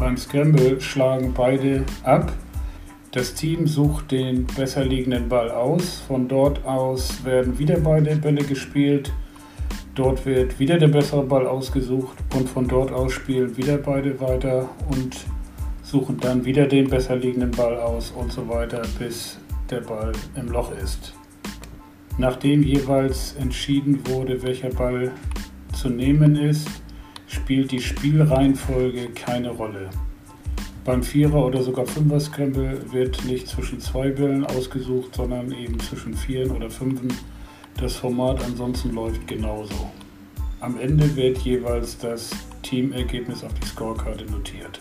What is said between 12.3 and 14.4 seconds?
und von dort aus spielen wieder beide